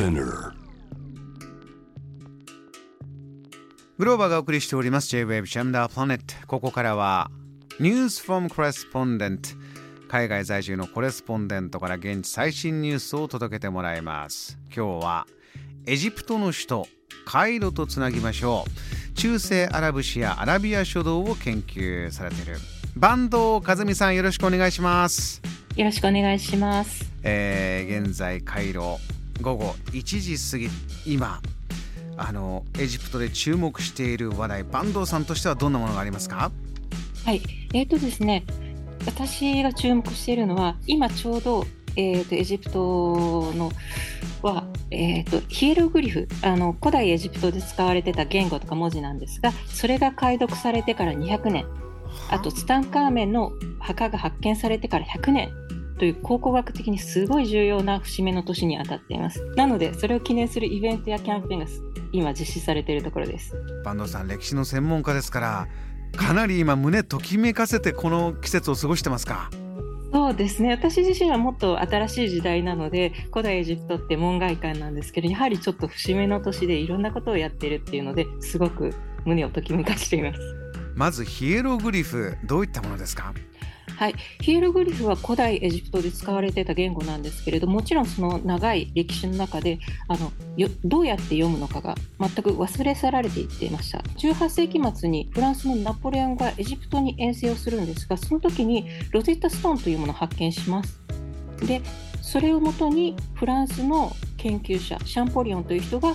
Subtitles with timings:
[0.00, 0.54] Spinner.
[3.98, 6.46] グローバーがお送りしております J-Wave ジャムダープラネット。
[6.46, 7.30] ここからは
[7.78, 9.58] News from Correspondent
[10.08, 14.58] 海外在住のコレスポンデントから現地最新ニュースを届けてもらいます。
[14.74, 15.26] 今日は
[15.84, 16.88] エジプトの首都
[17.26, 18.64] カイロとつなぎましょ
[19.12, 19.12] う。
[19.18, 22.56] 中世アラブ史やアラビア書道を研究されている。
[22.98, 25.42] 坂東和美さんよろしくお願いします。
[25.76, 27.04] よろしくお願いします。
[27.22, 28.98] えー現在カイロ
[29.40, 30.68] 午後1時過ぎ
[31.06, 31.40] 今
[32.16, 36.50] あのエジプトで注目している話題坂東さんとしてはどんなものがありますか？
[37.24, 37.42] はい、
[37.74, 38.44] えーとですね、
[39.06, 41.64] 私が注目しているのは、今ちょうど、
[41.96, 43.70] えー、とエジプトの
[44.42, 51.66] は、えー、とヒエログリフあの、古代エジプトで使われてた言語とか文字なんですが、それが解読されてから200年、
[52.30, 55.50] あとツタンカーメンの墓が発見されてから100年。
[56.00, 59.44] という考古学的にすごい重要な節目の年にあたっています。
[59.54, 61.66] なので、それを記念するイベントやキャンペーンが
[62.10, 63.54] 今実施されているところです。
[63.84, 65.68] 坂東さん歴史の専門家ですから
[66.16, 69.50] かなり今胸ときめかせてこの季節を過ごしてますか？
[70.12, 78.94] そうですね私自身はもっと新しい時代なので古代エジプトって門外漢なんですけどやはりちょっと節目の年でいろんなことをやってるっていうのですごく
[79.26, 80.40] 胸をときめかしています。
[80.96, 83.34] まずヒエログリフどういったものですか？
[83.96, 93.98] はい、ヒエログリフは古代エジプトで使われてた言語なんですけれどもちろんその長い歴史の中であのよどうやって読むのかが全く忘れ去られていっていました。
[93.98, 101.00] 18世紀末にフランスのナポレオンがエジプトに遠征をするんですがその時にロゼッタストーンというものを発見します。
[101.66, 101.82] で
[102.22, 106.14] それをもとにフランスの研究者シャンポリオンという人が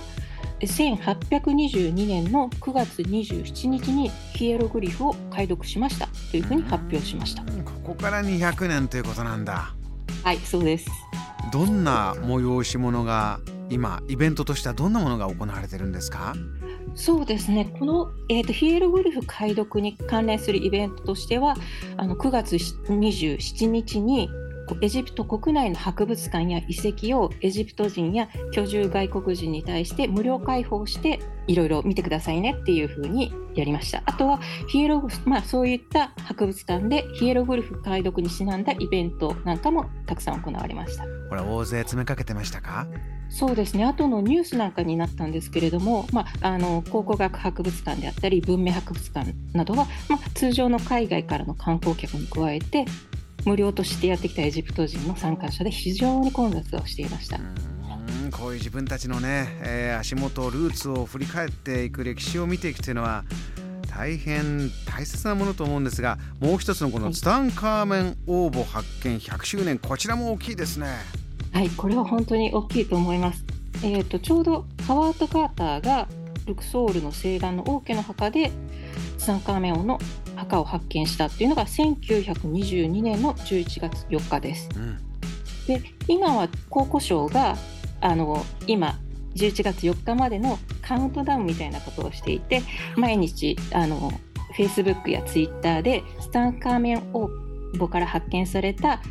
[0.60, 7.42] 1822年の9月27日にヒエログリフを解読しましたというふうに発表しました。
[7.42, 9.72] うんここから200年ということなんだ
[10.24, 10.90] はい、そうです。
[11.52, 13.38] どんな催し物が
[13.70, 16.34] 今イベントとしてはどんなものが行われてるんですか？
[16.96, 17.66] そうですね。
[17.78, 21.54] この、えー、とヒエログリフ解読に関連するイベントとしては、
[21.96, 24.30] あの9月27日に
[24.80, 34.02] エジプト国内の博物館や遺跡をエジプト人や居住外国人に対して無料開放していろいろ見てくださいねっていうふうにやりました。
[34.04, 41.04] あとはヒエログまあそういった博物館でヒエログリフ解読にちなんだイベントなんかもたくさん行われました。
[41.28, 42.86] これ大勢詰めかけてましたか？
[43.28, 52.84] そうですね後のニュースなんかになったんですけれども、まあ、あの考古学博物館であったり文明博物館などは、まあ、通常の海外からの観光客に加えて
[53.46, 57.38] 無料としてやってきたエジプト人の参加者で非常に混雑をしていました。
[58.32, 63.24] こういう自分たちのね、えー足元ルーツを振り返っていく歴史を見ていくというのは
[63.88, 70.88] 大変大切なものと思うんですがもう一つのこのツタンカーメン王墓発見100周年こちらも大きいですね。
[71.52, 73.44] はい、これは本当に大きいと思います。
[73.82, 76.08] えー、とちょうどハワード・カーターが
[76.46, 78.50] ルクソールの西岸の王家の墓で
[79.18, 79.98] ツタンカーメン王の
[80.36, 84.68] 墓を発見したっていうのが1922年の11月4日です。
[84.76, 84.98] うん
[85.66, 87.56] で今は考古省が
[88.00, 88.98] あの今
[89.34, 92.62] 11月4日までのカウントダウンみたいなことをしていて
[92.96, 94.12] 毎日あの
[94.56, 97.28] Facebook や Twitter でツタンカーメン王
[97.72, 99.02] 墓から発見された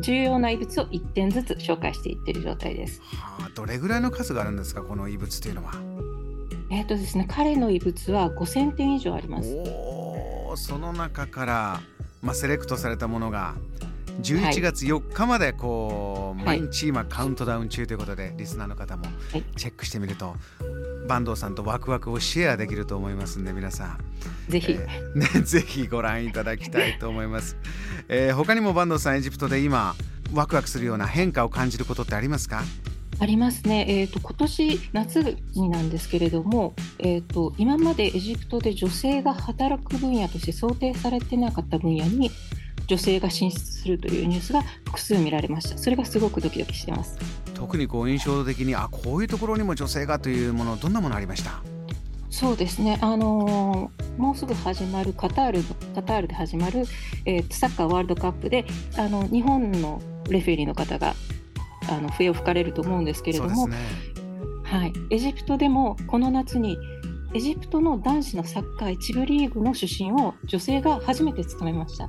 [0.00, 3.00] 重要な遺物を1点ずつ紹介していっている状態です。
[3.02, 5.72] はあどれぐらいの数があるんですかこの遺物というのは？
[6.70, 9.56] えっ、とですね彼の遺物は5000点以上あります。
[10.58, 11.80] その中から、
[12.22, 13.54] まあ、セレクトされたものが
[14.22, 14.60] 11はい。
[14.60, 16.60] 月4日までこう、はい。
[16.60, 19.44] 毎日今カウントダウン中ということでリスナーの方もはい。
[19.56, 20.34] チェックしてみると、
[21.08, 23.98] 坂東さんとワクワクをシェアできると思いますんで皆さん、
[24.48, 27.56] ぜひ、えーね、 ぜひご覧いただきたいと思います、
[28.08, 29.94] えー他にも坂東さんエジプトで今
[30.34, 32.62] ワクワクするような変化を感じることってありますか？
[33.20, 42.30] ありますね、えー、と今年夏になんですけれども、えー、と今までエジプトで女性が働く分野として想定されてなかった分野に
[42.86, 45.76] 女性が進出するというニュースが複数見られました。
[45.76, 47.18] それがすごくドキドキしてます。
[47.54, 51.60] 特にこう印象的にあこういうところにも女性がというものどんなものありました？
[52.30, 55.62] そうですね、あのーもうすぐ始まるカタール
[55.94, 56.84] カタールで始まる、
[57.24, 58.64] えーサッカーワールドカップで
[58.96, 61.14] あの日本のレフェリーの方が
[61.88, 63.76] あの笛を吹かれると思うんですけれども、ね。
[64.62, 66.78] はい、エジプトでもこの夏に
[67.34, 72.08] エジプトの男子のサッカー一部リーグの主審を女性が初めて務めました。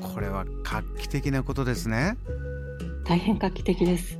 [0.00, 2.16] これは画期的なことですね。
[3.04, 4.18] 大変画期的です。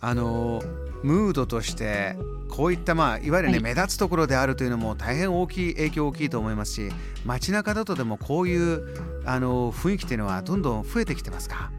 [0.00, 0.62] あの
[1.02, 2.16] ムードとして
[2.48, 3.62] こういったまあいわゆるね、はい。
[3.62, 6.88] 目立つところであるというのも大変大きい影響大きいと思いますし
[7.24, 11.70] 街中だとでもこういうあの雰囲気っていうのはどんどん増えてきてますか？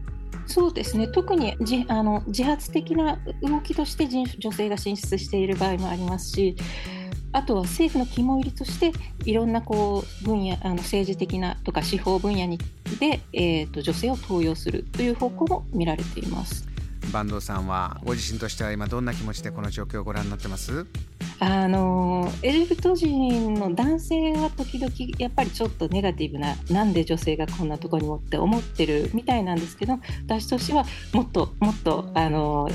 [0.48, 6.56] そうですね特にじあの自発的な動きとして人女性が進出している場合もありますし
[7.32, 8.92] あとは政府の肝入りとして
[9.26, 12.58] いろんなこう分野あの政治的なとか司法分野に
[12.98, 16.66] で、えーと、女性を登用するという方向も見られています。
[17.12, 20.86] 坂東さんはご自身としては今どんな気持ちでこの状況をご覧になってます？
[21.40, 32.68] あのエジプト人の男性は時々やっぱりちょっとネガティブななんで女性がこんなとこにもって思ってるみたいなんですけど私としてはもっともっとあの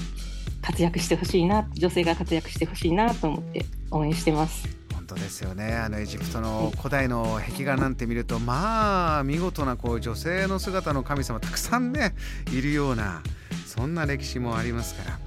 [0.61, 4.65] 活躍してほしいな女性が活躍してほしいなと思って応援してます。
[4.93, 12.15] 本当ですよねあのエジプトの古代の壁画なんて見るとまあ見事なこう女性の姿の神様たくさんね
[12.53, 13.21] いるような
[13.65, 15.19] そんな歴史もありますから、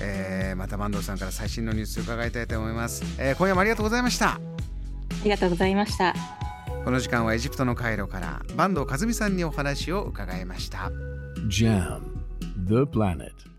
[0.00, 4.30] えー、また坂東さんから最新のニュース伺いたいと思います、えー、今夜もありがとうございました。
[4.30, 4.40] あ
[5.24, 6.14] りがとうございました。
[6.84, 10.90] この時間はエジプトのカイロから坂東和美さんにお話を伺いました。
[11.48, 12.00] JAM
[12.66, 13.51] The Planet